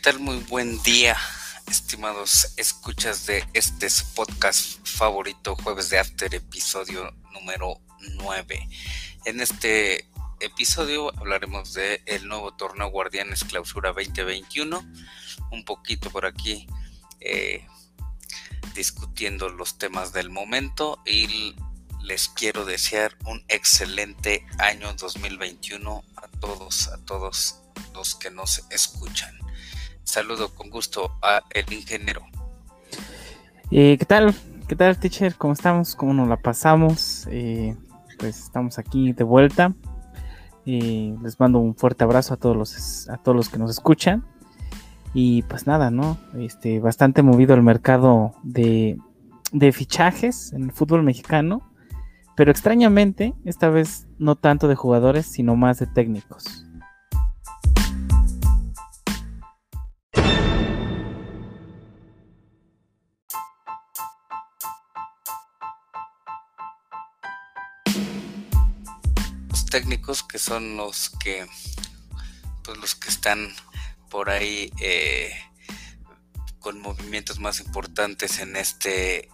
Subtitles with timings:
[0.00, 0.20] ¿qué tal?
[0.20, 1.14] Muy buen día,
[1.66, 7.82] estimados escuchas de este podcast favorito, Jueves de After, episodio número
[8.14, 8.66] 9.
[9.26, 10.08] En este
[10.40, 14.82] episodio hablaremos de el nuevo torneo Guardianes Clausura 2021,
[15.50, 16.66] un poquito por aquí
[17.20, 17.66] eh,
[18.74, 21.54] discutiendo los temas del momento y
[22.00, 27.60] les quiero desear un excelente año 2021 a todos, a todos
[27.92, 29.38] los que nos escuchan.
[30.10, 32.22] Saludo con gusto a el ingeniero.
[33.70, 34.34] Eh, ¿Qué tal?
[34.66, 35.36] ¿Qué tal, teacher?
[35.36, 35.94] ¿Cómo estamos?
[35.94, 37.28] ¿Cómo nos la pasamos?
[37.30, 37.76] Eh,
[38.18, 39.72] pues estamos aquí de vuelta.
[40.66, 44.26] Eh, les mando un fuerte abrazo a todos los a todos los que nos escuchan.
[45.14, 46.18] Y pues nada, ¿no?
[46.36, 48.98] Este, bastante movido el mercado de,
[49.52, 51.70] de fichajes en el fútbol mexicano.
[52.34, 56.66] Pero extrañamente, esta vez no tanto de jugadores, sino más de técnicos.
[69.70, 71.46] Técnicos que son los que
[72.64, 73.54] pues los que están
[74.10, 75.32] por ahí eh,
[76.58, 79.30] con movimientos más importantes en este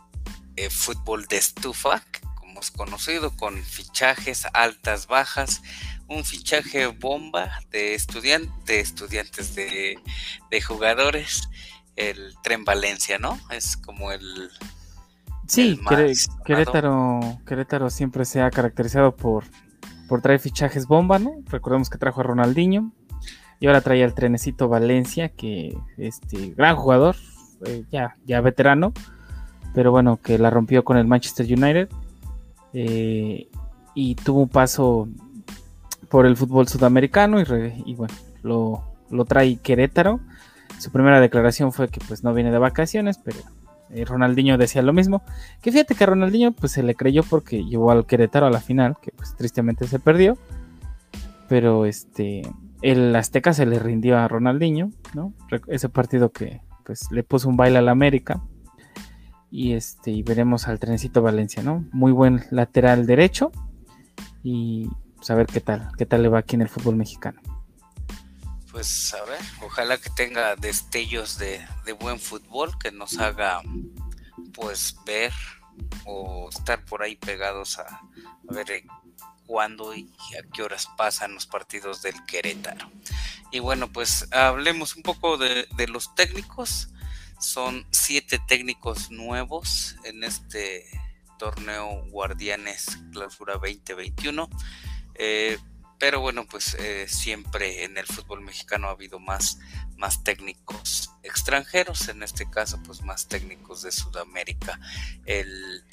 [0.56, 5.62] eh, fútbol de estufa como es conocido con fichajes altas bajas
[6.06, 9.98] un fichaje bomba de estudiantes de estudiantes de,
[10.50, 11.48] de jugadores
[11.96, 14.50] el tren Valencia no es como el
[15.48, 15.78] Sí,
[16.44, 19.44] Querétaro, Querétaro siempre se ha caracterizado por
[20.08, 21.32] por traer fichajes bomba, ¿no?
[21.46, 22.92] Recordemos que trajo a Ronaldinho
[23.60, 27.16] y ahora trae al trenecito Valencia, que este gran jugador,
[27.64, 28.92] eh, ya, ya veterano,
[29.74, 31.88] pero bueno, que la rompió con el Manchester United
[32.72, 33.48] eh,
[33.94, 35.08] y tuvo un paso
[36.08, 40.20] por el fútbol sudamericano y, bueno, lo, lo, trae Querétaro.
[40.78, 43.38] Su primera declaración fue que pues no viene de vacaciones, pero
[43.90, 45.22] eh, Ronaldinho decía lo mismo.
[45.62, 48.96] Que fíjate que Ronaldinho pues se le creyó porque llevó al Querétaro a la final,
[49.00, 50.36] que pues tristemente se perdió.
[51.48, 52.42] Pero este,
[52.82, 55.32] el Azteca se le rindió a Ronaldinho, ¿no?
[55.68, 58.42] Ese partido que pues le puso un baile al América.
[59.50, 61.84] Y este, y veremos al trencito Valencia, ¿no?
[61.92, 63.52] Muy buen lateral derecho.
[64.42, 67.40] Y pues, a ver qué tal, qué tal le va aquí en el fútbol mexicano
[68.76, 71.66] pues a ver, ojalá que tenga destellos de,
[71.98, 73.62] buen fútbol, que nos haga
[74.52, 75.32] pues ver
[76.04, 78.02] o estar por ahí pegados a,
[78.42, 78.86] ver eh,
[79.46, 82.90] cuándo y a qué horas pasan los partidos del Querétaro.
[83.50, 86.90] Y bueno, pues hablemos un poco de, los técnicos.
[87.40, 90.84] Son siete técnicos nuevos en este
[91.38, 94.50] torneo Guardianes Clausura 2021.
[95.14, 95.58] Eh,
[95.98, 99.58] pero bueno, pues eh, siempre en el fútbol mexicano ha habido más,
[99.96, 104.78] más técnicos extranjeros, en este caso pues más técnicos de Sudamérica.
[105.24, 105.84] El,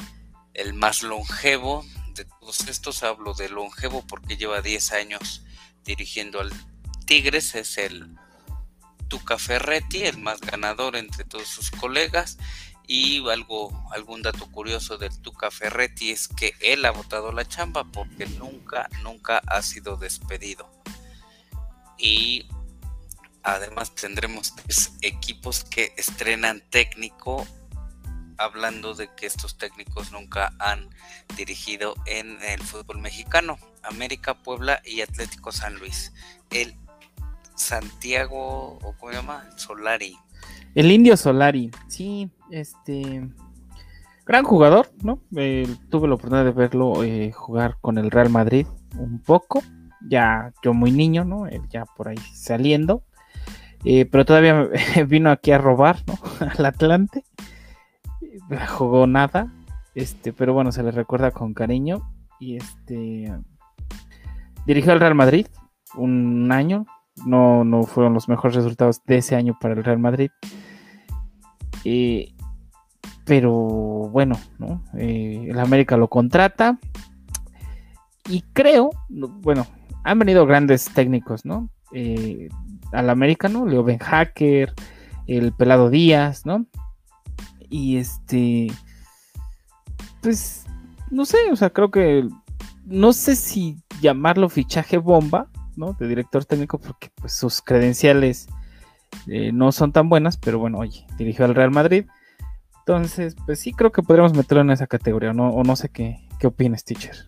[0.53, 5.44] el más longevo de todos estos, hablo de longevo porque lleva 10 años
[5.84, 6.52] dirigiendo al
[7.06, 8.16] Tigres, es el
[9.08, 12.38] Tuca Ferretti, el más ganador entre todos sus colegas
[12.88, 17.86] y algo, algún dato curioso del Tuca Ferretti es que él ha votado la chamba
[17.86, 20.70] porque nunca, nunca ha sido despedido.
[21.98, 22.46] Y
[23.44, 27.48] además tendremos tres equipos que estrenan técnico,
[28.38, 30.90] hablando de que estos técnicos nunca han
[31.38, 33.58] dirigido en el fútbol mexicano.
[33.84, 36.14] América, Puebla y Atlético San Luis.
[36.50, 36.76] El
[37.56, 40.18] Santiago, o cómo se llama, Solari.
[40.76, 43.30] El Indio Solari, sí, este
[44.25, 45.19] gran jugador, ¿no?
[45.36, 49.61] Eh, tuve la oportunidad de verlo eh, jugar con el Real Madrid un poco,
[50.08, 51.47] ya yo muy niño, ¿no?
[51.70, 53.03] ya por ahí saliendo,
[53.84, 54.70] eh, pero todavía
[55.08, 56.14] vino aquí a robar, ¿no?
[56.58, 57.23] Al Atlante,
[58.70, 59.52] jugó nada,
[59.96, 62.08] este, pero bueno, se le recuerda con cariño
[62.40, 63.34] y este
[64.66, 65.47] dirigió al Real Madrid
[65.96, 66.85] un año,
[67.26, 70.29] no, no fueron los mejores resultados de ese año para el Real Madrid.
[71.85, 72.33] Eh,
[73.25, 74.84] pero bueno, ¿no?
[74.97, 76.79] Eh, el América lo contrata.
[78.29, 79.67] Y creo, bueno,
[80.03, 81.70] han venido grandes técnicos, ¿no?
[81.93, 82.49] Eh,
[82.91, 83.66] al América, ¿no?
[83.66, 84.73] Leo Ben Hacker,
[85.28, 86.66] el Pelado Díaz, ¿no?
[87.70, 88.67] Y este,
[90.22, 90.66] pues,
[91.11, 92.28] no sé, o sea, creo que,
[92.85, 95.93] no sé si llamarlo fichaje bomba, ¿no?
[95.93, 98.47] De director técnico, porque pues sus credenciales
[99.28, 102.05] eh, no son tan buenas, pero bueno, oye, dirigió al Real Madrid.
[102.85, 105.50] Entonces, pues sí creo que podríamos meterlo en esa categoría, ¿no?
[105.50, 107.28] o no sé qué, qué opinas, teacher.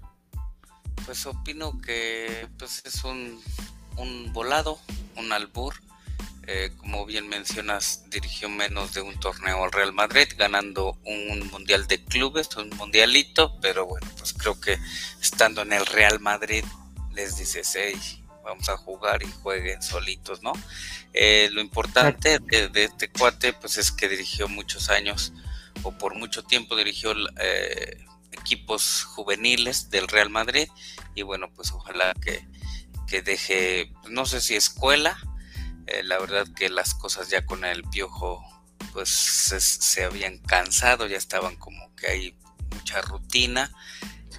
[1.05, 3.39] Pues opino que pues es un,
[3.97, 4.77] un volado,
[5.15, 5.75] un albur.
[6.47, 11.87] Eh, como bien mencionas, dirigió menos de un torneo al Real Madrid, ganando un mundial
[11.87, 14.77] de clubes, un mundialito, pero bueno, pues creo que
[15.21, 16.63] estando en el Real Madrid
[17.15, 17.95] les dices, hey,
[18.43, 20.53] vamos a jugar y jueguen solitos, ¿no?
[21.13, 25.33] Eh, lo importante de, este cuate, pues es que dirigió muchos años,
[25.85, 30.67] o por mucho tiempo dirigió eh, equipos juveniles del Real Madrid,
[31.13, 32.45] y bueno, pues ojalá que,
[33.07, 35.17] que deje, no sé si escuela,
[35.87, 38.43] eh, la verdad que las cosas ya con el piojo
[38.91, 42.37] pues se, habían cansado, ya estaban como que hay
[42.71, 43.71] mucha rutina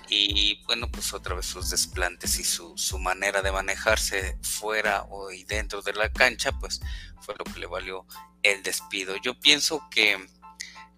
[0.09, 5.33] y bueno pues otra vez sus desplantes y su, su manera de manejarse fuera o
[5.33, 6.81] y dentro de la cancha pues
[7.21, 8.07] fue lo que le valió
[8.43, 9.17] el despido.
[9.17, 10.27] Yo pienso que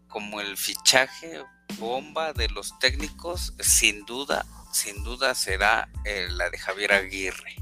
[0.08, 1.42] como el fichaje
[1.78, 7.56] bomba de los técnicos sin duda sin duda será eh, la de Javier Aguirre.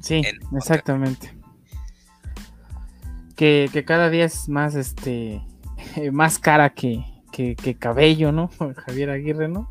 [0.00, 0.22] Sí,
[0.56, 1.42] exactamente
[3.42, 5.42] que, cada día es más, este,
[6.12, 7.04] más cara que,
[7.78, 8.50] cabello, ¿no?
[8.86, 9.70] Javier Aguirre, ¿no?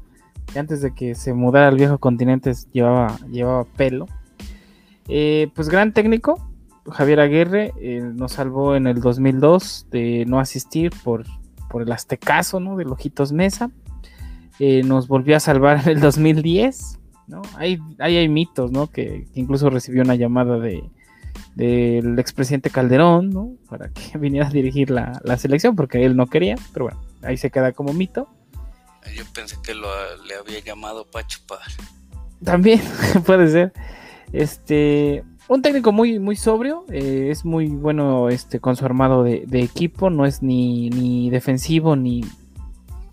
[0.51, 4.07] Que antes de que se mudara al viejo continente llevaba, llevaba pelo.
[5.07, 6.49] Eh, pues gran técnico,
[6.89, 11.25] Javier Aguirre, eh, nos salvó en el 2002 de no asistir por,
[11.71, 12.75] por el aztecaso, ¿no?
[12.75, 13.71] De Lojitos Mesa.
[14.59, 17.41] Eh, nos volvió a salvar en el 2010, ¿no?
[17.55, 18.87] Ahí, hay mitos, ¿no?
[18.87, 20.83] que incluso recibió una llamada de,
[21.55, 23.53] del expresidente Calderón, ¿no?
[23.69, 27.49] Para que viniera a dirigir la, selección, porque él no quería, pero bueno, ahí se
[27.49, 28.27] queda como mito.
[29.15, 29.87] Yo pensé que lo,
[30.25, 31.73] le había llamado Pacho Padre.
[32.43, 32.81] También
[33.25, 33.73] puede ser.
[34.31, 35.23] Este,
[35.53, 40.09] un técnico muy, muy sobrio, eh, es muy bueno este, con su armado de, equipo,
[40.09, 42.23] no es ni, ni defensivo ni,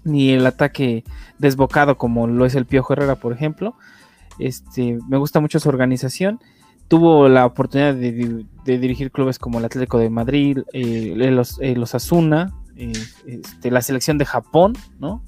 [0.05, 1.03] ni el ataque
[1.39, 3.75] desbocado como lo es el Piojo Herrera, por ejemplo.
[4.39, 6.39] Este, me gusta mucho su organización
[6.87, 12.55] tuvo la oportunidad de, dirigir clubes como el Atlético de Madrid, los, eh, los Asuna,
[12.77, 12.93] eh,
[13.27, 15.25] este, la selección de Japón, ¿no?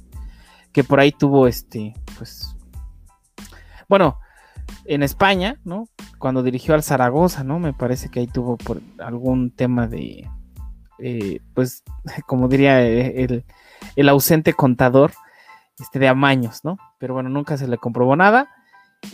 [0.72, 2.56] Que por ahí tuvo este, pues,
[3.88, 4.16] bueno,
[4.84, 5.88] en España, ¿no?
[6.20, 7.58] Cuando dirigió al Zaragoza, ¿no?
[7.58, 10.28] Me parece que ahí tuvo por algún tema de,
[11.54, 11.82] pues,
[12.28, 13.44] como diría el,
[13.96, 15.10] el ausente contador,
[15.80, 16.78] este, de amaños, ¿no?
[16.98, 18.48] Pero bueno, nunca se le comprobó nada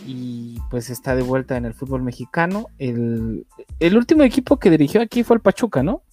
[0.05, 2.67] y pues está de vuelta en el fútbol mexicano.
[2.77, 3.45] El,
[3.79, 6.03] último equipo que dirigió aquí fue el Pachuca, ¿no?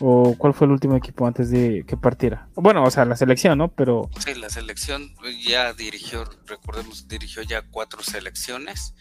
[0.00, 2.48] ¿O cuál fue el último equipo antes de que partiera?
[2.54, 3.68] Bueno, o sea, la selección, ¿no?
[3.68, 4.08] Pero...
[4.18, 5.12] Sí, la selección
[5.44, 8.94] ya dirigió, recordemos, dirigió ya cuatro selecciones.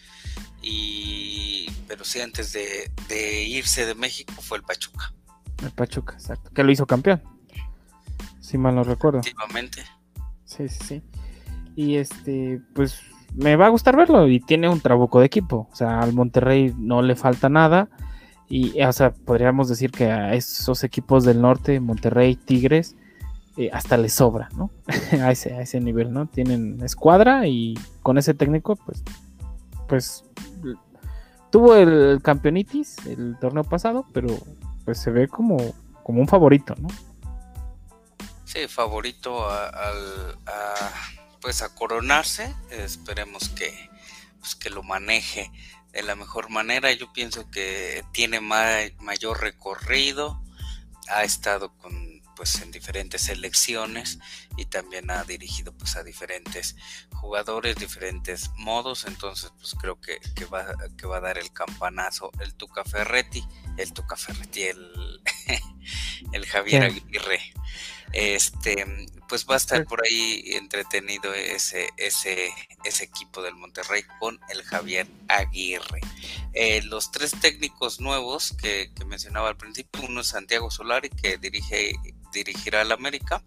[0.62, 1.70] Y...
[1.88, 5.14] Pero sí, antes de, de irse de México fue el Pachuca.
[5.64, 6.52] El Pachuca, exacto.
[6.52, 7.22] Que lo hizo campeón.
[8.40, 9.20] Si mal no recuerdo.
[9.20, 9.84] Efectivamente.
[10.46, 11.04] Sí, sí, sí.
[11.76, 13.02] Y este, pues
[13.36, 15.68] me va a gustar verlo y tiene un trabuco de equipo.
[15.72, 17.90] O sea, al Monterrey no le falta nada.
[18.50, 22.96] Y, o sea, podríamos decir que a esos equipos del norte, Monterrey, Tigres,
[23.58, 24.70] eh, hasta le sobra, ¿no?
[25.22, 26.28] a, ese, a ese nivel, ¿no?
[26.28, 27.74] Tienen escuadra y
[28.04, 29.04] con ese técnico, pues,
[29.88, 30.24] pues,
[31.50, 34.28] tuvo el campeonitis el torneo pasado, pero
[34.86, 35.58] pues se ve como,
[36.04, 36.88] como un favorito, ¿no?
[38.46, 39.72] Sí, favorito a,
[41.42, 42.56] pues a coronarse.
[42.72, 43.74] Esperemos que,
[44.40, 45.52] pues que lo maneje
[45.98, 46.92] de la mejor manera.
[46.92, 50.40] Yo pienso que tiene mayor recorrido.
[51.10, 54.20] Ha estado con pues en diferentes selecciones
[54.58, 56.76] y también ha dirigido pues a diferentes
[57.12, 62.54] jugadores, diferentes modos, entonces pues creo que, va, que va a dar el campanazo el
[62.54, 63.44] Tuca Ferretti,
[63.78, 65.20] el Tuca Ferretti, el,
[66.32, 67.42] el Javier Aguirre
[68.14, 68.86] este
[69.28, 72.50] pues va a estar por ahí entretenido ese, ese,
[72.84, 76.02] ese equipo del Monterrey con el Javier Aguirre.
[76.54, 81.94] Eh, los tres técnicos nuevos que, mencionaba al principio, uno es Santiago Solari que dirige,
[82.32, 83.44] dirigirá al América,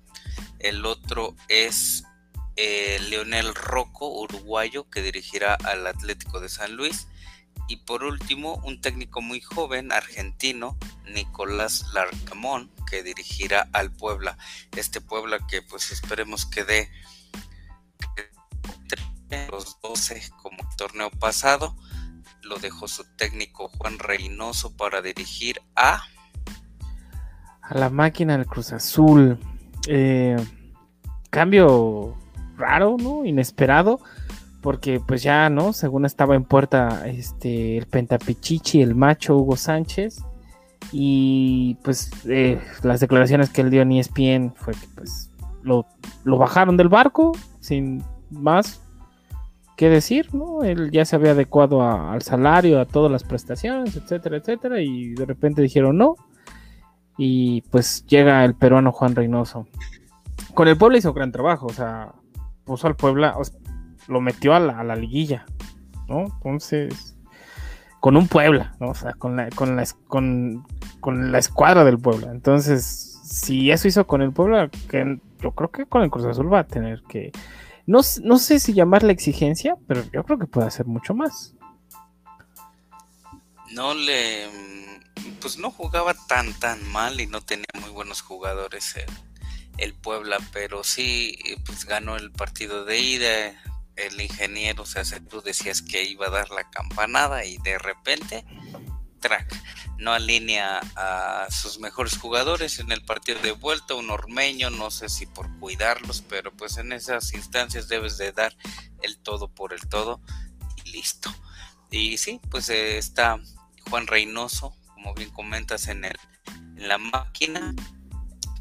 [0.58, 2.04] el otro es
[2.56, 7.06] eh, Leonel Rocco, uruguayo, que dirigirá al Atlético de San Luis,
[7.68, 10.76] y por último, un técnico muy joven, argentino,
[11.12, 14.36] Nicolás Larcamón, que dirigirá al Puebla.
[14.76, 16.88] Este Puebla que pues esperemos que dé
[19.50, 21.76] los 12 como el torneo pasado.
[22.42, 26.02] Lo dejó su técnico Juan Reynoso para dirigir a...
[27.62, 29.38] A la máquina del Cruz Azul.
[29.86, 30.36] Eh,
[31.30, 32.18] cambio
[32.56, 33.24] raro, ¿no?
[33.24, 34.00] Inesperado
[34.60, 35.72] porque pues ya, ¿no?
[35.72, 40.22] Según estaba en puerta este, el Pentapichichi, el macho Hugo Sánchez,
[40.92, 45.30] y pues eh, las declaraciones que él dio en ESPN fue que pues
[45.62, 45.86] lo,
[46.24, 48.82] bajaron del barco, sin más,
[49.76, 50.62] qué decir, ¿no?
[50.62, 55.26] Él ya se había adecuado al salario, a todas las prestaciones, etcétera, etcétera, y de
[55.26, 56.16] repente dijeron no.
[57.16, 59.66] Y pues llega el peruano Juan Reynoso.
[60.54, 62.14] Con el Puebla hizo gran trabajo, o sea,
[62.64, 63.36] puso al Puebla,
[64.08, 65.44] lo metió a la, liguilla,
[66.08, 66.24] ¿no?
[66.24, 67.09] Entonces,
[68.00, 68.74] con un Puebla.
[68.80, 70.66] O sea, con la, con la, con,
[71.00, 72.30] con la escuadra del Puebla.
[72.32, 74.70] Entonces, si eso hizo con el Puebla,
[75.40, 77.30] yo creo que con el Cruz Azul va a tener que.
[77.86, 81.54] No, no sé si llamarle exigencia, pero yo creo que puede hacer mucho más.
[83.72, 84.48] No le.
[85.40, 89.10] Pues no jugaba tan, tan mal y no tenía muy buenos jugadores el,
[89.78, 93.62] el Puebla, pero sí, pues ganó el partido de ida.
[93.96, 98.44] El ingeniero, o sea, tú decías que iba a dar la campanada y de repente,
[99.20, 99.54] track
[100.00, 105.10] no alinea a sus mejores jugadores en el partido de vuelta, un ormeño, no sé
[105.10, 108.56] si por cuidarlos, pero pues en esas instancias debes de dar
[109.02, 110.20] el todo por el todo
[110.84, 111.30] y listo.
[111.90, 113.38] Y sí, pues eh, está
[113.90, 116.16] Juan Reynoso, como bien comentas en, el,
[116.76, 117.74] en la máquina.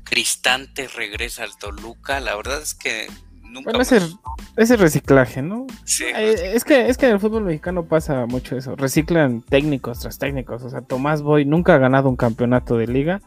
[0.04, 3.08] Cristante regresa al Toluca, la verdad es que
[3.64, 5.68] bueno, ese, reciclaje, ¿no?
[5.84, 6.06] Sí.
[6.06, 8.76] Eh, es, que, es que en el fútbol mexicano pasa mucho eso.
[8.76, 10.64] Reciclan técnicos tras técnicos.
[10.64, 13.22] O sea, Tomás Boy nunca ha ganado un campeonato de liga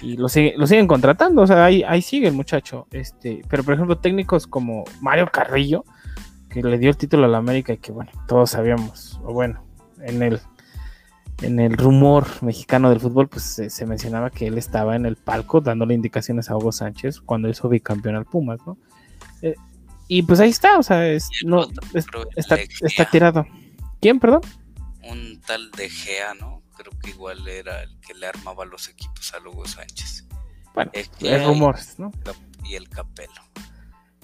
[0.00, 1.42] y lo, lo siguen contratando.
[1.42, 2.86] O sea, ahí, ahí sigue el muchacho.
[2.90, 5.84] Este, pero por ejemplo, técnicos como Mario Carrillo,
[6.48, 9.64] que le dio el título a la América y que bueno, todos sabíamos, o bueno,
[10.00, 10.40] en el
[11.42, 15.60] en el rumor mexicano del fútbol, pues se, mencionaba que él estaba en el palco
[15.60, 18.76] dándole indicaciones a Hugo Sánchez cuando hizo bicampeón al Pumas, ¿no?
[19.42, 19.54] Eh,
[20.08, 21.00] y pues ahí está, o sea,
[21.44, 21.66] no,
[22.34, 23.46] está, está, tirado.
[24.00, 24.42] ¿Quién, perdón?
[25.02, 26.62] Un tal de Gea, ¿no?
[26.76, 30.26] Creo que igual era el que le armaba los equipos a Hugo Sánchez.
[30.74, 31.10] Bueno, es
[31.46, 32.10] rumores, ¿no?
[32.64, 33.42] Y el Capelo.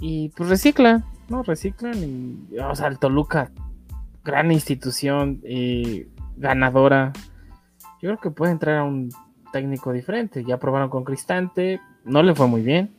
[0.00, 1.42] Y pues recicla, ¿no?
[1.42, 1.96] Reciclan
[2.50, 3.50] y, o sea, el Toluca,
[4.25, 6.06] gran institución, y
[6.37, 7.12] ganadora.
[8.00, 9.10] Yo creo que puede entrar a un
[9.52, 10.44] técnico diferente.
[10.44, 12.94] Ya probaron con Cristante, no le fue muy bien.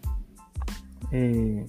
[1.11, 1.65] Eh,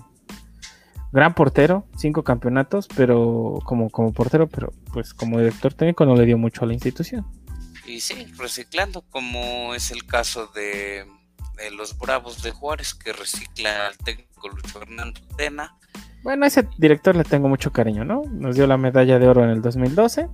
[1.12, 6.26] gran portero, cinco campeonatos, pero como, como portero, pero pues como director técnico no le
[6.26, 7.26] dio mucho a la institución.
[7.87, 11.07] Y sí, reciclando, como es el caso de,
[11.73, 15.76] los Bravos de Juárez, que recicla al técnico Lucho Fernando Tena.
[16.23, 18.23] Bueno, a ese director le tengo mucho cariño, ¿no?
[18.31, 20.29] Nos dio la medalla de oro en el 2012.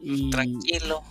[0.00, 1.02] Y tranquilo.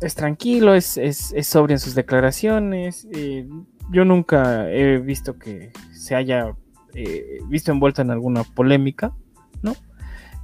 [0.00, 3.06] Es tranquilo, es, es, es sobrio en sus declaraciones.
[3.12, 3.46] Eh,
[3.90, 6.54] yo nunca he visto que se haya
[6.98, 9.12] eh, visto envuelto en alguna polémica,
[9.60, 9.76] ¿no?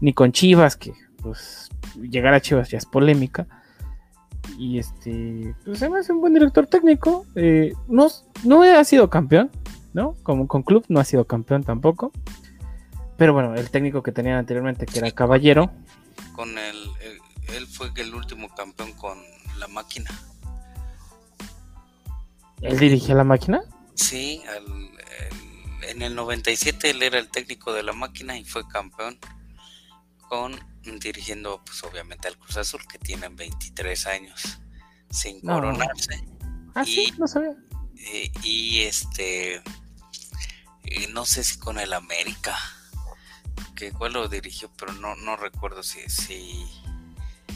[0.02, 0.92] Ni con Chivas, que
[1.22, 3.46] pues llegar a Chivas ya es polémica.
[4.58, 7.24] Y este, pues me hace un buen director técnico.
[7.36, 8.08] Eh, no,
[8.44, 9.50] no ha sido campeón,
[9.94, 10.14] ¿no?
[10.22, 12.12] Como con club no ha sido campeón tampoco.
[13.16, 15.70] Pero bueno, el técnico que tenían anteriormente, que era Caballero.
[16.34, 16.76] Con el,
[17.56, 19.16] él fue el último campeón con
[19.58, 20.10] la máquina.
[22.60, 23.62] ¿Él dirigía la máquina?
[23.94, 24.92] Sí, al,
[25.82, 29.18] en el 97 él era el técnico de la máquina y fue campeón
[30.28, 30.58] con
[31.00, 34.58] dirigiendo pues obviamente al Cruz Azul que tienen 23 años
[35.10, 36.26] sin coronarse.
[36.74, 37.54] Ah, y, sí, no sabía.
[38.42, 39.62] Y, este
[41.12, 42.58] no sé si con el América
[43.76, 46.66] que igual lo dirigió pero no, no recuerdo si, si,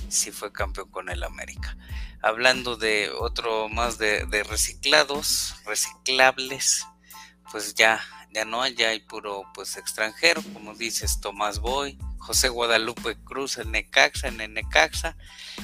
[0.08, 1.76] si fue campeón con el América.
[2.22, 6.86] Hablando de otro más de, de reciclados, reciclables,
[7.50, 8.00] pues ya
[8.36, 13.70] ya no, ya hay puro pues extranjero, como dices, Tomás Boy, José Guadalupe Cruz, el
[13.70, 15.16] Necaxa, en el Necaxa.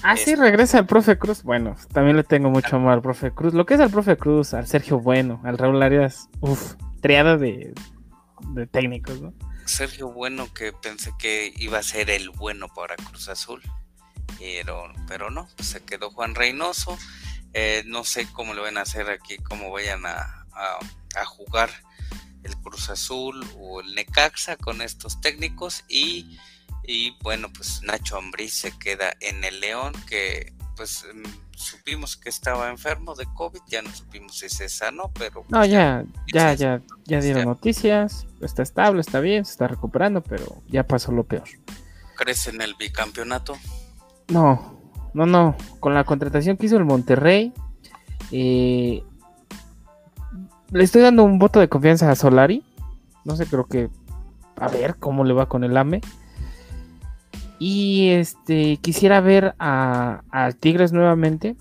[0.03, 1.43] Ah, sí, regresa el profe Cruz.
[1.43, 3.53] Bueno, también le tengo mucho amor al profe Cruz.
[3.53, 7.75] Lo que es al profe Cruz, al Sergio Bueno, al Raúl Arias, uff, triada de,
[8.55, 9.35] de técnicos, ¿no?
[9.67, 13.61] Sergio Bueno, que pensé que iba a ser el bueno para Cruz Azul,
[14.39, 16.97] pero, pero no, pues se quedó Juan Reynoso.
[17.53, 21.69] Eh, no sé cómo le van a hacer aquí, cómo vayan a, a jugar
[22.45, 26.39] el Cruz Azul o el Necaxa con estos técnicos y,
[26.85, 32.29] y bueno pues Nacho Ambriz se queda en el León que pues mm, supimos que
[32.29, 35.45] estaba enfermo de COVID, ya no supimos si se sanó, pero...
[35.49, 40.23] no, pues, ya, ya, ya, ya dieron noticias, está estable, está bien, se está recuperando,
[40.23, 41.45] pero ya pasó lo peor.
[42.17, 43.57] ¿Crees en el bicampeonato?
[44.29, 44.81] No,
[45.15, 47.53] no, no, con la contratación que hizo el Monterrey,
[48.31, 49.03] eh,
[50.73, 52.65] le estoy dando un voto de confianza a Solari.
[53.25, 53.91] No sé, creo que.
[54.57, 56.01] A ver cómo le va con el AME.
[57.59, 58.79] Y este.
[58.79, 60.23] Quisiera ver a,
[60.59, 61.57] Tigres nuevamente.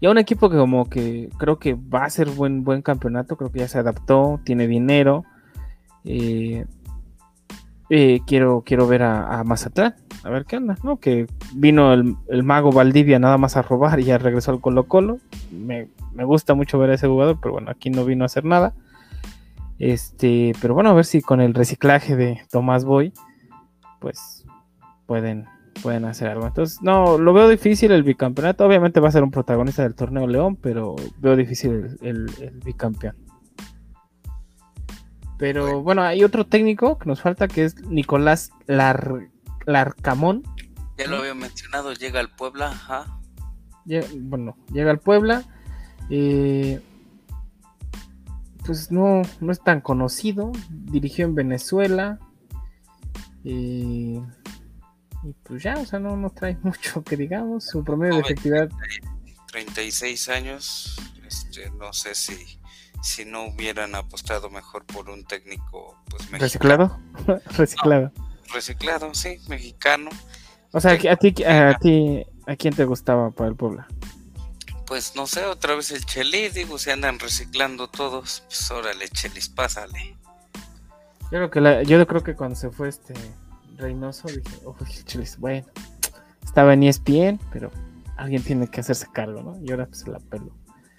[0.00, 3.36] Y a un equipo que como que creo que va a ser buen, buen campeonato.
[3.36, 4.40] Creo que ya se adaptó.
[4.44, 5.24] Tiene dinero.
[6.04, 6.66] Eh,
[7.96, 10.96] eh, quiero, quiero ver a, Mazatlán, a ver qué onda, ¿no?
[10.96, 15.18] Que vino el, mago Valdivia nada más a robar y ya regresó al Colo Colo.
[15.52, 15.86] Me,
[16.24, 18.74] gusta mucho ver a ese jugador, pero bueno, aquí no vino a hacer nada.
[19.78, 23.12] Este, pero bueno, a ver si con el reciclaje de Tomás Boy,
[24.00, 24.44] pues
[25.06, 25.44] pueden,
[25.80, 26.48] pueden hacer algo.
[26.48, 28.66] Entonces, no, lo veo difícil el bicampeonato.
[28.66, 33.14] Obviamente va a ser un protagonista del torneo León, pero veo difícil el, el bicampeón.
[35.38, 40.42] Pero bueno, hay otro técnico que nos falta que es Nicolás Larcamón.
[40.96, 43.18] Ya lo había mencionado, llega al Puebla, ajá.
[44.16, 45.44] bueno, llega al Puebla.
[46.08, 46.80] Eh,
[48.64, 50.52] pues no, no es tan conocido.
[50.70, 52.18] Dirigió en Venezuela.
[53.44, 54.22] Eh,
[55.22, 57.64] y pues ya, o sea, no nos trae mucho que digamos.
[57.64, 58.70] Su promedio de efectividad.
[59.48, 60.96] 36 años.
[61.26, 62.58] Este, no sé si
[63.04, 66.98] si no hubieran apostado mejor por un técnico pues reciclado
[67.56, 68.10] reciclado
[68.52, 70.10] reciclado sí mexicano.
[70.72, 73.86] O sea a ti a ti a quién te gustaba para el Puebla
[74.86, 79.50] pues no sé otra vez el Chelis digo se andan reciclando todos pues órale Chelis
[79.50, 80.16] pásale.
[81.24, 83.14] Yo creo que la, yo creo que cuando se fue este
[83.76, 85.66] Reynoso dije oh Chelis bueno
[86.42, 87.70] estaba en ESPN pero
[88.16, 90.50] alguien tiene que hacerse cargo no y ahora pues la pelo.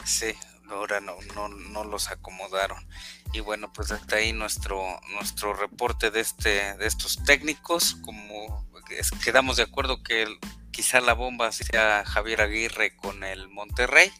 [0.03, 0.27] Sí
[0.69, 2.87] ahora no, no, no los acomodaron.
[3.33, 4.81] Y bueno, pues hasta ahí nuestro,
[5.13, 7.95] nuestro reporte de, este, de estos técnicos.
[8.03, 8.65] Como
[9.23, 10.27] quedamos de acuerdo que
[10.71, 14.11] quizá la bomba sea Javier Aguirre con el Monterrey.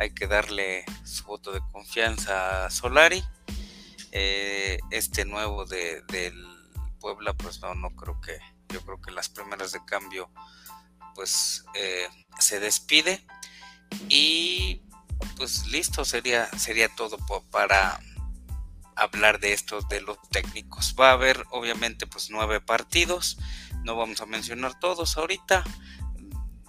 [0.00, 3.22] Hay que darle su voto de confianza a Solari.
[4.12, 6.46] Eh, este nuevo de, del
[7.00, 8.38] Puebla, pues no, no creo que,
[8.72, 10.30] yo creo que las primeras de cambio,
[11.14, 13.24] pues eh, se despide.
[14.08, 14.82] Y
[15.36, 17.18] pues listo, sería, sería todo
[17.50, 18.00] para
[18.96, 20.94] hablar de esto de los técnicos.
[20.98, 23.38] Va a haber obviamente pues nueve partidos,
[23.84, 25.64] no vamos a mencionar todos ahorita,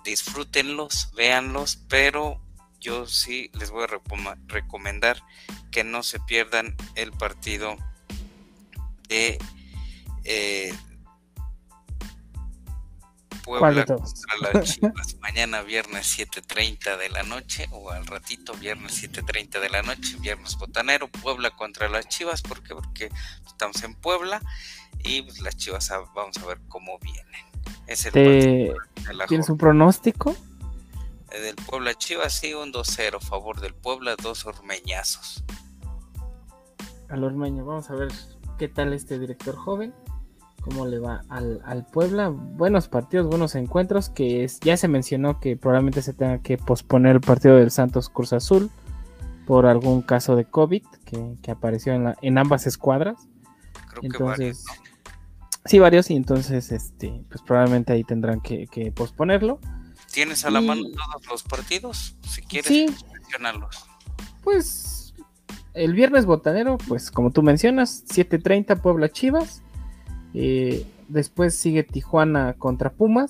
[0.04, 2.42] disfrútenlos, véanlos, pero
[2.80, 5.22] yo sí les voy a recomendar
[5.72, 7.76] que no se pierdan el partido
[9.08, 9.38] de
[10.24, 10.74] eh,
[13.58, 19.60] Puebla contra las Chivas mañana viernes 7.30 de la noche o al ratito viernes 7.30
[19.60, 23.10] de la noche, viernes botanero, Puebla contra las Chivas, ¿por Porque
[23.48, 24.40] estamos en Puebla
[25.00, 27.46] y pues, las Chivas vamos a ver cómo vienen.
[27.88, 28.14] Es el
[29.28, 30.36] ¿Tienes un pronóstico?
[31.32, 35.44] Eh, del Puebla Chivas, sí, un 2-0, favor del Puebla, dos ormeñazos.
[37.10, 38.10] Al ormeño, vamos a ver
[38.60, 39.92] qué tal este director joven
[40.62, 42.30] cómo le va al, al, Puebla.
[42.30, 47.16] Buenos partidos, buenos encuentros, que es, ya se mencionó que probablemente se tenga que posponer
[47.16, 48.70] el partido del Santos Cruz Azul
[49.46, 50.84] por algún caso de COVID
[51.42, 53.28] que, apareció en, la, en ambas escuadras.
[53.90, 54.90] Creo entonces, que varios,
[55.66, 59.60] Sí, varios, y entonces este, pues probablemente ahí tendrán que, posponerlo.
[60.12, 62.16] ¿Tienes a la mano todos los partidos?
[62.28, 63.86] Si quieres sí, mencionarlos.
[64.44, 65.14] Pues
[65.74, 69.62] el viernes botanero, pues como tú mencionas, 7.30 Puebla Chivas.
[70.34, 73.30] Eh, después sigue Tijuana contra Pumas.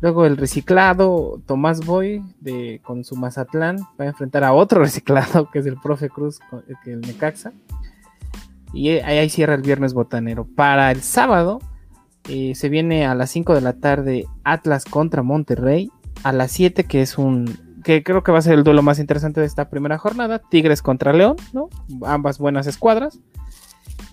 [0.00, 5.50] Luego el reciclado Tomás Boy de, con su Mazatlán va a enfrentar a otro reciclado
[5.50, 7.52] que es el profe Cruz, eh, que el Necaxa.
[8.72, 10.46] Y ahí, cierra el viernes botanero.
[10.46, 11.58] Para el sábado
[12.28, 15.90] eh, se viene a las 5 de la tarde Atlas contra Monterrey.
[16.22, 17.80] A las 7 que es un...
[17.82, 20.38] que creo que va a ser el duelo más interesante de esta primera jornada.
[20.38, 21.70] Tigres contra León, ¿no?
[22.04, 23.18] Ambas buenas escuadras.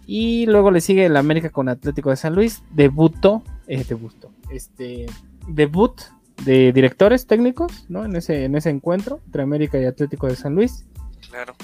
[0.05, 2.63] Y luego le sigue el América con Atlético de San Luis.
[2.71, 5.07] Debutó, eh, debutó, este,
[5.47, 5.99] debut
[6.43, 8.05] de directores técnicos, ¿no?
[8.05, 10.85] En ese, en ese encuentro entre América y Atlético de San Luis.
[11.29, 11.55] Claro.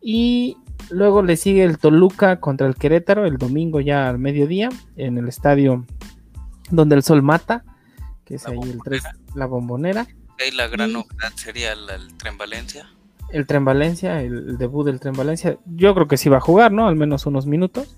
[0.00, 0.56] Y
[0.90, 5.28] luego le sigue el Toluca contra el Querétaro el domingo ya al mediodía en el
[5.28, 5.86] estadio
[6.70, 7.64] donde el sol mata,
[8.24, 9.02] que es ahí el 3,
[9.34, 10.06] la bombonera.
[10.40, 12.88] Ahí la gran novedad sería el Tren Valencia
[13.30, 16.72] el Tren Valencia, el, debut del Tren Valencia, yo creo que sí va a jugar,
[16.72, 16.86] ¿no?
[16.86, 17.96] Al menos unos minutos.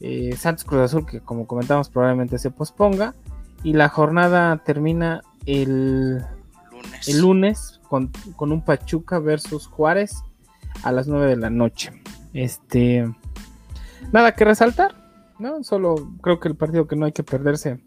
[0.00, 3.14] Eh, Santos Cruz Azul, que como comentamos probablemente se posponga.
[3.62, 6.24] Y la jornada termina el
[6.70, 10.22] lunes, el lunes con, un Pachuca versus Juárez
[10.82, 11.92] a las 9 de la noche.
[12.32, 13.12] Este,
[14.12, 14.94] nada que resaltar,
[15.38, 15.62] ¿no?
[15.64, 17.80] Solo creo que el partido que no hay que perderse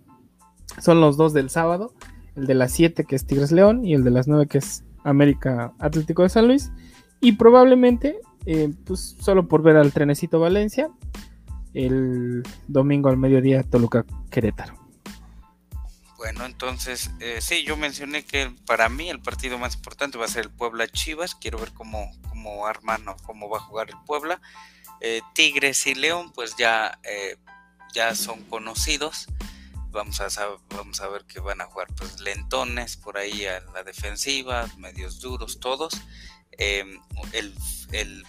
[0.79, 1.93] son los dos del sábado.
[2.35, 4.83] El de las 7 que es Tigres León y el de las 9 que es
[5.03, 6.71] América Atlético de San Luis.
[7.19, 10.89] Y probablemente, eh, pues solo por ver al trenecito Valencia,
[11.73, 14.75] el domingo al mediodía Toluca Querétaro.
[16.17, 20.29] Bueno, entonces, eh, sí, yo mencioné que para mí el partido más importante va a
[20.29, 21.35] ser el Puebla Chivas.
[21.35, 24.39] Quiero ver cómo, cómo arman o cómo va a jugar el Puebla.
[25.01, 26.97] Eh, Tigres y León, pues ya
[27.93, 29.27] ya son conocidos.
[29.93, 30.27] Vamos a,
[30.75, 35.21] vamos a ver que van a jugar pues lentones por ahí a la defensiva, medios
[35.21, 35.93] duros todos.
[36.57, 36.99] Em,
[37.31, 37.53] el,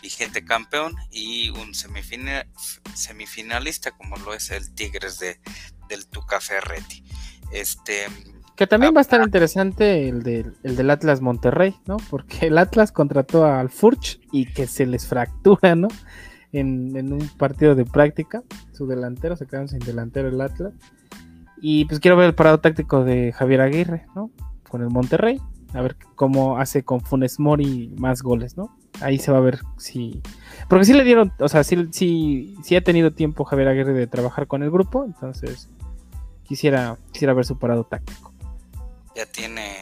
[0.03, 5.40] vigente campeón y un semifinalista como lo es el Tigres de,
[5.88, 7.03] del Tuca Ferretti.
[7.50, 8.07] Este,
[8.57, 11.96] que también va a estar interesante el, del Atlas Monterrey, ¿no?
[12.09, 15.88] Porque el Atlas contrató al Furch y que se les fractura, ¿no?
[16.53, 20.72] En, un partido de práctica, su delantero, se quedaron sin delantero el Atlas.
[21.60, 24.30] Y pues quiero ver el parado táctico de Javier Aguirre, ¿no?
[24.68, 25.40] Con el Monterrey,
[25.72, 28.76] a ver cómo hace con Funes Mori más goles, ¿no?
[29.00, 30.20] Ahí se va a ver si...
[30.68, 34.06] Porque sí le dieron, o sea, sí, sí, sí ha tenido tiempo Javier Aguirre de
[34.06, 35.68] trabajar con el grupo, entonces
[36.44, 38.34] quisiera, quisiera ver su parado táctico
[39.14, 39.76] ya tiene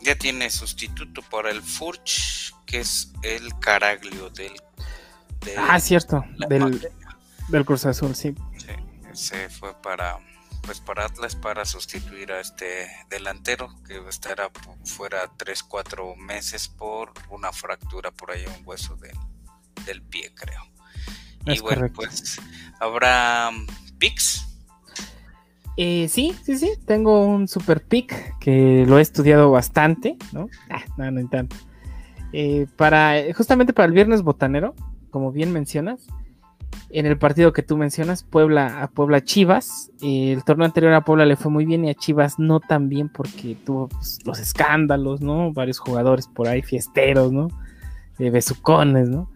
[0.00, 4.52] ya tiene sustituto para el Furch, que es el Caraglio del,
[5.56, 6.80] Ah, cierto, del,
[7.48, 8.34] del, Cruz Azul, sí.
[8.56, 8.72] Sí,
[9.12, 10.18] se fue para
[10.66, 14.50] pues para Atlas para sustituir a este delantero que estará
[14.84, 18.96] fuera 3 4 meses por una fractura por ahí un hueso
[19.86, 20.62] del pie, creo.
[21.46, 22.40] y bueno, pues
[22.80, 23.50] habrá
[23.98, 24.46] Pix
[25.76, 30.48] eh, sí, sí, sí, tengo un super pick que lo he estudiado bastante, ¿no?
[30.70, 31.54] Ah, no, no tanto.
[32.32, 34.74] Eh, para, justamente para el viernes botanero,
[35.10, 36.06] como bien mencionas,
[36.98, 41.02] en el partido que tú mencionas, Puebla a Puebla Chivas, eh, el torneo anterior a
[41.02, 44.38] Puebla le fue muy bien y a Chivas no tan bien porque tuvo pues, los
[44.38, 45.52] escándalos, ¿no?
[45.52, 47.48] Varios jugadores por ahí, fiesteros, ¿no?
[48.18, 49.30] besucones, ¿no?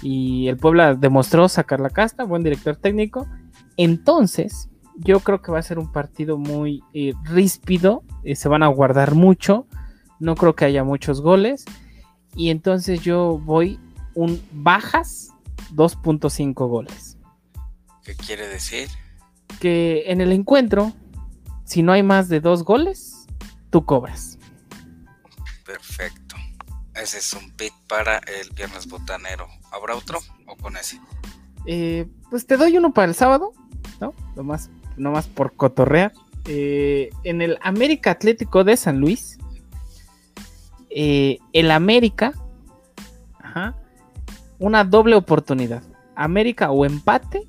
[0.00, 3.28] Y el Puebla demostró sacar la casta, buen director técnico.
[3.76, 8.62] Entonces, yo creo que va a ser un partido muy eh, ríspido, eh, se van
[8.62, 9.66] a guardar mucho,
[10.18, 11.66] no creo que haya muchos goles
[12.34, 13.78] y entonces yo voy
[14.14, 15.31] un bajas
[15.74, 17.18] 2.5 goles.
[18.04, 18.88] ¿Qué quiere decir?
[19.60, 20.92] Que en el encuentro,
[21.64, 23.26] si no hay más de dos goles,
[23.70, 24.38] tú cobras.
[25.64, 26.36] Perfecto.
[26.94, 29.46] Ese es un pick para el viernes botanero.
[29.70, 31.00] ¿Habrá otro o con ese?
[31.66, 33.52] Eh, pues te doy uno para el sábado,
[34.00, 34.14] ¿no?
[34.36, 36.12] Lo más nomás por cotorrear.
[36.46, 39.38] Eh, en el América Atlético de San Luis,
[40.90, 42.32] eh, el América,
[44.62, 45.82] una doble oportunidad.
[46.14, 47.48] América o empate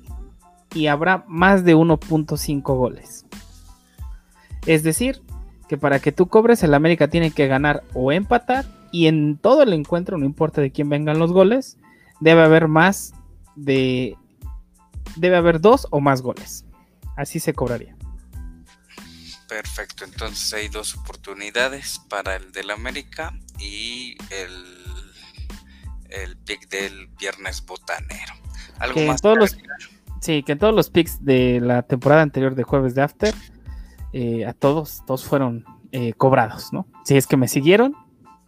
[0.74, 3.24] y habrá más de 1.5 goles.
[4.66, 5.22] Es decir,
[5.68, 9.62] que para que tú cobres, el América tiene que ganar o empatar y en todo
[9.62, 11.78] el encuentro, no importa de quién vengan los goles,
[12.20, 13.14] debe haber más
[13.54, 14.16] de...
[15.14, 16.64] Debe haber dos o más goles.
[17.16, 17.96] Así se cobraría.
[19.48, 24.83] Perfecto, entonces hay dos oportunidades para el del América y el,
[26.22, 28.34] el pick del viernes botanero.
[28.78, 29.56] ¿Algo más todos los,
[30.20, 33.34] sí, que en todos los picks de la temporada anterior de jueves de After,
[34.12, 36.86] eh, a todos, todos fueron eh, cobrados, ¿no?
[37.04, 37.96] Si es que me siguieron,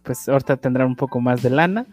[0.03, 1.85] pues ahorita tendrán un poco más de lana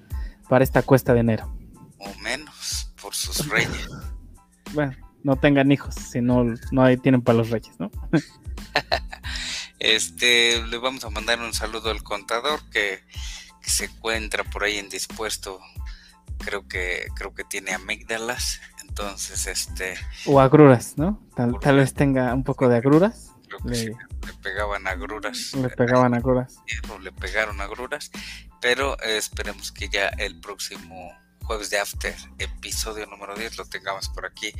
[0.48, 1.56] para esta cuesta de enero.
[1.98, 3.88] O menos, por sus reyes.
[4.72, 7.90] bueno, no tengan hijos, si no, no tienen para los reyes, ¿no?
[9.78, 13.00] este, le vamos a mandar un saludo al contador que,
[13.70, 15.60] se encuentra por ahí indispuesto.
[16.38, 19.94] Creo que, creo que tiene amígdalas, entonces este.
[20.26, 21.22] O agruras, ¿no?
[21.34, 23.30] Tal, vez tenga un poco de agruras.
[23.46, 25.54] Creo que le, le pegaban agruras.
[25.54, 26.56] Le pegaban agruras.
[27.00, 28.10] Le pegaron agruras,
[28.60, 31.12] pero esperemos que ya el próximo
[31.44, 34.52] jueves de After, episodio número 10, lo tengamos por aquí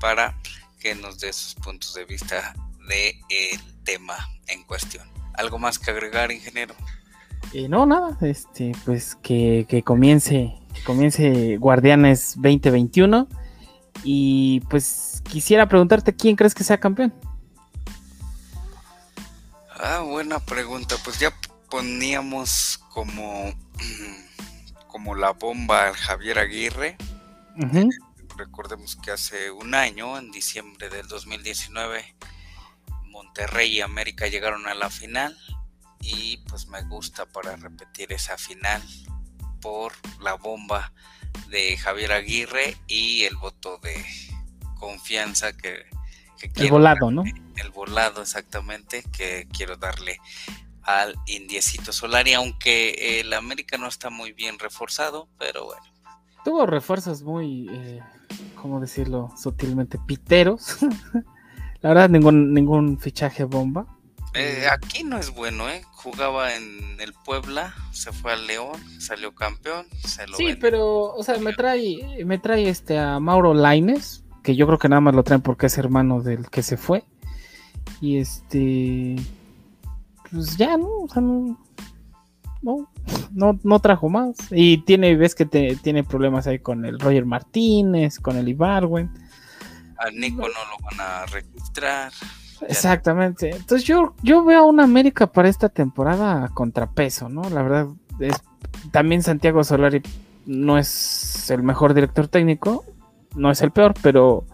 [0.00, 0.38] para
[0.78, 2.54] que nos dé sus puntos de vista
[2.88, 4.16] del tema
[4.46, 5.08] en cuestión.
[5.34, 6.74] ¿Algo más que agregar, ingeniero?
[7.52, 13.28] Eh, no, nada, este, pues que, comience, comience Guardianes 2021
[14.04, 17.14] y pues quisiera preguntarte quién crees que sea campeón.
[19.70, 20.96] Ah, buena pregunta.
[21.04, 21.32] Pues ya
[21.70, 23.52] poníamos como,
[24.88, 26.96] como la bomba al Javier Aguirre
[28.38, 32.14] recordemos que hace un año, en diciembre del 2019,
[33.06, 35.36] Monterrey y América llegaron a la final
[36.00, 38.82] y pues me gusta para repetir esa final
[39.60, 40.92] por la bomba
[41.50, 44.04] de Javier Aguirre y el voto de
[44.78, 45.86] confianza que,
[46.54, 47.24] el volado, ¿no?
[47.56, 50.20] El volado exactamente que quiero darle
[50.82, 55.82] al Indiecito Solari, aunque el América no está muy bien reforzado, pero bueno.
[56.44, 58.00] Tuvo refuerzos muy eh,
[58.60, 59.98] ¿cómo decirlo sutilmente?
[59.98, 60.78] Piteros.
[61.80, 63.86] La verdad, ningún, ningún fichaje bomba.
[64.34, 65.82] Eh, aquí no es bueno, ¿eh?
[65.92, 71.22] Jugaba en el Puebla, se fue al León, salió campeón, se lo Sí, pero, o
[71.22, 75.14] sea, me trae, me trae este a Mauro Laines, que yo creo que nada más
[75.14, 77.04] lo traen porque es hermano del que se fue.
[78.00, 79.16] Y este,
[80.30, 80.88] pues ya, ¿no?
[80.88, 81.58] O sea, no,
[82.62, 84.36] no, no, trajo más.
[84.50, 89.10] Y tiene, ves que tiene problemas ahí con el Roger Martínez, con el Ibarwen.
[89.96, 92.12] Al Nico no lo van a registrar.
[92.66, 93.50] Exactamente.
[93.50, 97.48] Entonces yo, yo veo a una América para esta temporada a contrapeso, ¿no?
[97.50, 97.88] La verdad,
[98.20, 98.34] es,
[98.90, 100.02] también Santiago Solari
[100.46, 102.84] no es el mejor director técnico,
[103.34, 104.44] no es el peor, pero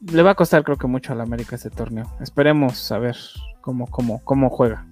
[0.00, 2.10] le va a costar creo que mucho a la América este torneo.
[2.20, 3.16] Esperemos saber
[3.60, 4.86] cómo, cómo, cómo juega.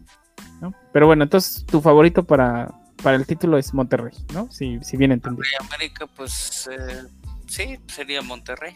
[0.92, 4.50] Pero bueno, entonces tu favorito para, para el título es Monterrey, ¿no?
[4.50, 5.44] Si, si bien entendido.
[5.60, 7.04] América, pues eh,
[7.46, 8.74] sí, sería Monterrey.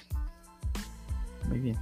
[1.49, 1.79] Muy bien.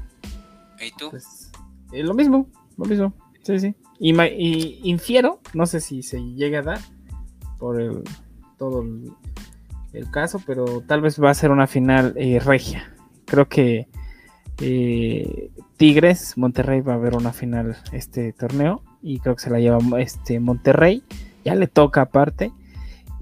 [0.80, 1.10] ¿Y tú?
[1.10, 1.49] Pues,
[1.92, 3.12] eh, lo mismo, lo mismo.
[3.42, 3.74] Sí, sí.
[3.98, 6.80] Y, y, infiero, no sé si se llega a dar
[7.58, 8.02] por el,
[8.58, 8.84] todo
[9.92, 12.94] el, caso, pero tal vez va a ser una final eh, regia.
[13.26, 13.88] Creo que
[14.60, 19.60] eh, Tigres, Monterrey va a haber una final este torneo y creo que se la
[19.60, 21.02] lleva este Monterrey.
[21.44, 22.52] Ya le toca aparte.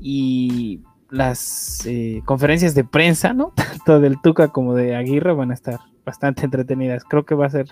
[0.00, 1.88] Y las
[2.24, 3.52] conferencias de prensa, ¿no?
[3.57, 7.04] Tanto del Tuca como de Aguirre van a estar bastante entretenidas.
[7.04, 7.68] Creo que va a ser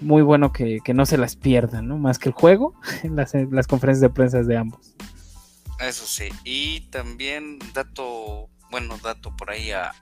[0.00, 1.98] muy bueno que, no se las pierdan, ¿no?
[1.98, 4.94] Más que el juego, las, las conferencias de prensa de ambos.
[5.80, 9.92] Eso sí, y también dato, bueno, dato por ahí a,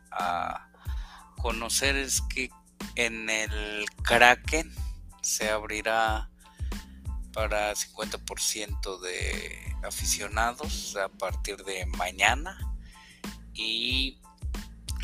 [1.39, 2.51] conocer es que
[2.95, 4.73] en el Kraken
[5.23, 6.31] se abrirá
[7.33, 12.57] para 50% de aficionados a partir de mañana
[13.55, 14.21] y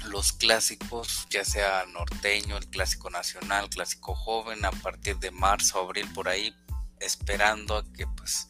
[0.06, 6.08] los clásicos, ya sea norteño, el clásico nacional, clásico joven, a partir de marzo, abril
[6.14, 6.54] por ahí,
[7.00, 8.48] esperando a que pues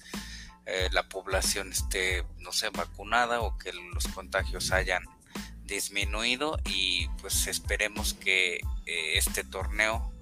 [0.66, 5.02] eh, la población esté, no sé, vacunada o que los contagios hayan
[5.64, 8.56] disminuido y pues esperemos que
[8.86, 10.12] eh, este torneo,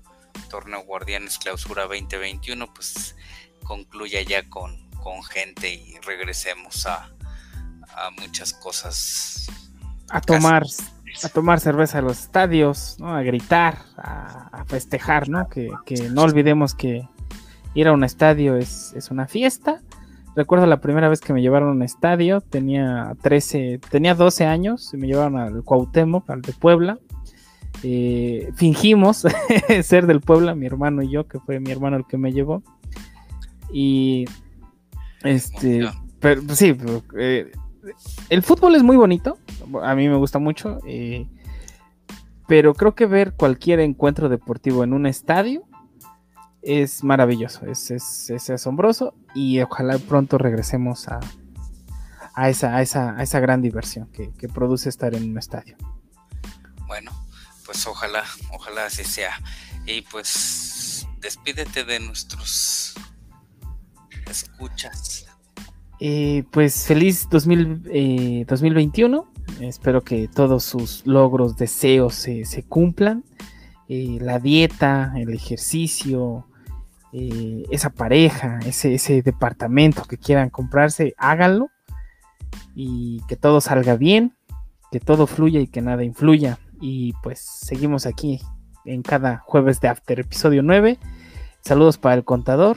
[0.50, 3.16] torneo Guardianes Clausura 2021, pues
[3.64, 7.10] concluya ya con, con gente y regresemos a,
[7.94, 9.46] a muchas cosas.
[10.10, 10.64] A tomar,
[11.22, 13.14] a tomar cerveza a los estadios, ¿no?
[13.14, 15.48] a gritar, a, festejar, ¿no?
[15.48, 17.08] Que, que, no olvidemos que
[17.74, 19.82] ir a un estadio es, es una fiesta
[20.36, 24.92] Recuerdo la primera vez que me llevaron a un estadio, tenía 13, tenía 12 años,
[24.92, 26.98] y me llevaron al Cuauhtémoc, al de Puebla.
[27.82, 29.24] Eh, fingimos
[29.82, 32.62] ser del Puebla, mi hermano y yo, que fue mi hermano el que me llevó.
[33.72, 34.26] Y
[35.24, 35.88] este,
[36.20, 36.76] pero pues sí,
[37.18, 37.50] eh,
[38.28, 39.38] el fútbol es muy bonito,
[39.82, 41.26] a mí me gusta mucho, eh,
[42.46, 45.64] pero creo que ver cualquier encuentro deportivo en un estadio
[46.62, 51.20] es maravilloso, es, es, asombroso y ojalá pronto regresemos a,
[52.34, 55.76] a, esa, a, esa, a esa gran diversión que, produce estar en un estadio.
[56.86, 57.12] Bueno,
[57.64, 59.40] pues ojalá, ojalá así sea.
[59.86, 62.94] Y pues despídete de nuestros
[64.28, 65.25] escuchas.
[66.00, 69.26] Eh, pues feliz 2000, 2021.
[69.60, 73.24] Eh, Espero que todos sus logros, deseos se, cumplan.
[73.88, 76.46] Eh, la dieta, el ejercicio,
[77.70, 81.70] esa pareja, ese, ese departamento que quieran comprarse, háganlo
[82.74, 84.36] y que todo salga bien,
[84.92, 86.58] que todo fluya y que nada influya.
[86.78, 88.40] Y pues seguimos aquí
[88.84, 90.98] en cada jueves de After, episodio 9.
[91.62, 92.76] Saludos para el contador,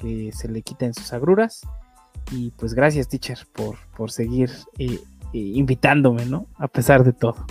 [0.00, 1.62] que se le quiten sus agruras.
[2.30, 5.00] Y pues gracias, teacher, por, por seguir eh,
[5.32, 6.46] eh, invitándome, ¿no?
[6.56, 7.46] A pesar de todo.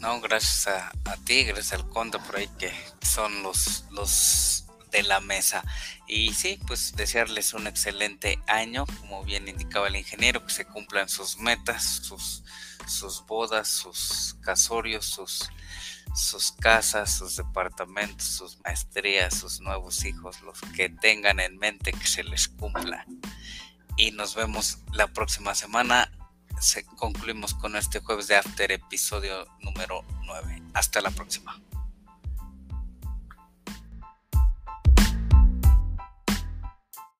[0.00, 5.02] No, gracias a, a, ti, gracias al conde por ahí que son los, los de
[5.02, 5.64] la mesa.
[6.06, 11.08] Y sí, pues desearles un excelente año, como bien indicaba el ingeniero, que se cumplan
[11.08, 12.44] sus metas, sus,
[12.86, 15.48] sus bodas, sus casorios, sus,
[16.14, 22.06] sus casas, sus departamentos, sus maestrías, sus nuevos hijos, los que tengan en mente que
[22.06, 23.06] se les cumpla.
[23.96, 26.10] Y nos vemos la próxima semana.
[26.60, 30.62] Se, concluimos con este jueves de After, episodio número 9.
[30.74, 31.60] Hasta la próxima.